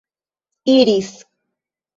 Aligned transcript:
iris 0.75 1.13